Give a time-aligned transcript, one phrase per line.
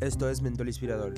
[0.00, 1.14] Esto es Mentor Inspirador.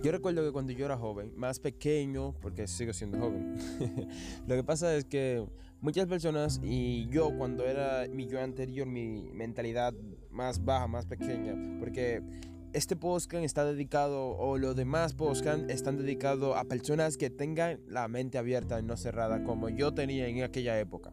[0.00, 3.56] Yo recuerdo que cuando yo era joven, más pequeño, porque sigo siendo joven,
[4.46, 5.44] lo que pasa es que
[5.80, 9.92] muchas personas y yo cuando era mi yo anterior, mi mentalidad
[10.30, 12.22] más baja, más pequeña, porque
[12.72, 18.06] este podcast está dedicado, o los demás podcasts están dedicados a personas que tengan la
[18.06, 21.12] mente abierta y no cerrada, como yo tenía en aquella época.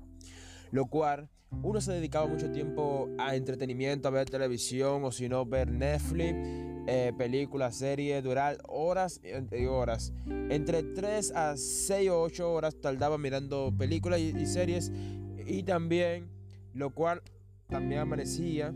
[0.70, 1.28] Lo cual,
[1.64, 6.36] uno se dedicaba mucho tiempo a entretenimiento, a ver televisión o si no, ver Netflix,
[6.92, 10.12] eh, películas, series, durar horas y horas.
[10.50, 14.92] Entre 3 a 6 o 8 horas tardaba mirando películas y, y series.
[15.46, 16.30] Y también,
[16.74, 17.22] lo cual
[17.68, 18.74] también amanecía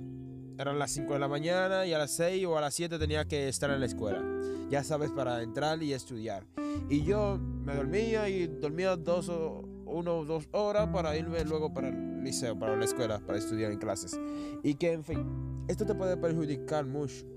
[0.59, 3.25] eran las 5 de la mañana y a las 6 o a las 7 tenía
[3.25, 4.23] que estar en la escuela.
[4.69, 6.45] Ya sabes, para entrar y estudiar.
[6.89, 11.73] Y yo me dormía y dormía dos o uno o dos horas para irme luego
[11.73, 14.19] para el liceo, para la escuela, para estudiar en clases.
[14.61, 17.32] Y que, en fin, esto te puede perjudicar mucho.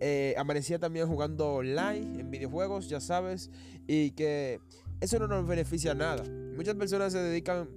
[0.00, 3.50] Eh, amanecía también jugando online en videojuegos, ya sabes,
[3.86, 4.60] y que
[5.00, 6.24] eso no nos beneficia nada.
[6.56, 7.68] Muchas personas se dedican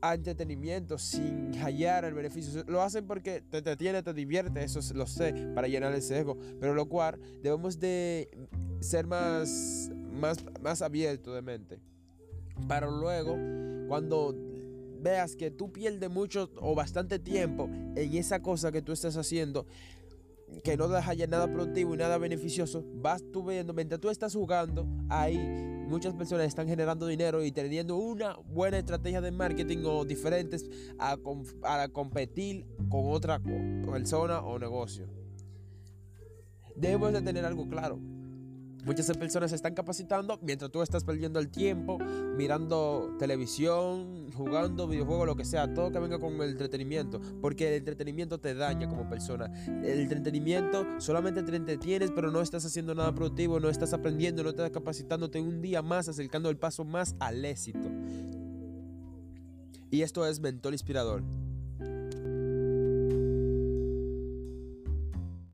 [0.00, 2.64] a, entretenimiento sin hallar el beneficio.
[2.66, 6.36] Lo hacen porque te entretiene, te divierte, eso lo sé, para llenar el sesgo.
[6.58, 8.28] Pero lo cual debemos de
[8.80, 11.78] ser más, más, más abiertos de mente.
[12.68, 13.36] Para luego,
[13.88, 14.34] cuando
[15.00, 19.66] veas que tú pierdes mucho o bastante tiempo en esa cosa que tú estás haciendo,
[20.62, 24.34] que no deja ya nada productivo y nada beneficioso, vas tú viendo, mientras tú estás
[24.34, 25.38] jugando, ahí
[25.88, 30.64] muchas personas están generando dinero y teniendo una buena estrategia de marketing o diferentes
[30.98, 31.16] a,
[31.62, 35.08] a competir con otra persona o negocio.
[36.76, 37.98] Debemos de tener algo claro.
[38.84, 41.98] Muchas personas se están capacitando mientras tú estás perdiendo el tiempo
[42.36, 47.74] mirando televisión, jugando videojuegos, lo que sea, todo que venga con el entretenimiento, porque el
[47.74, 49.52] entretenimiento te daña como persona.
[49.66, 54.50] El entretenimiento solamente te entretienes, pero no estás haciendo nada productivo, no estás aprendiendo, no
[54.50, 57.90] estás capacitándote un día más, acercando el paso más al éxito.
[59.90, 61.22] Y esto es Mentor Inspirador.